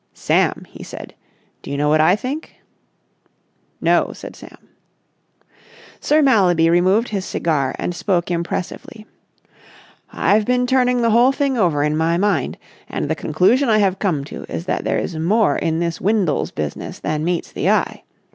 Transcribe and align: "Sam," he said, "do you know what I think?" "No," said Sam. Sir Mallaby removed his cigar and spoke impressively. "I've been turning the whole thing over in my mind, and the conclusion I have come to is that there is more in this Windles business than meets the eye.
"Sam," 0.15 0.65
he 0.67 0.83
said, 0.83 1.13
"do 1.61 1.69
you 1.69 1.77
know 1.77 1.87
what 1.87 2.01
I 2.01 2.15
think?" 2.15 2.55
"No," 3.79 4.13
said 4.13 4.35
Sam. 4.35 4.57
Sir 5.99 6.23
Mallaby 6.23 6.71
removed 6.71 7.09
his 7.09 7.23
cigar 7.23 7.75
and 7.77 7.93
spoke 7.93 8.31
impressively. 8.31 9.05
"I've 10.11 10.45
been 10.45 10.65
turning 10.65 11.03
the 11.03 11.11
whole 11.11 11.31
thing 11.31 11.55
over 11.55 11.83
in 11.83 11.95
my 11.95 12.17
mind, 12.17 12.57
and 12.89 13.11
the 13.11 13.15
conclusion 13.15 13.69
I 13.69 13.77
have 13.77 13.99
come 13.99 14.23
to 14.23 14.43
is 14.51 14.65
that 14.65 14.85
there 14.85 14.97
is 14.97 15.15
more 15.17 15.55
in 15.55 15.77
this 15.79 16.01
Windles 16.01 16.49
business 16.49 16.97
than 16.97 17.23
meets 17.23 17.51
the 17.51 17.69
eye. 17.69 18.01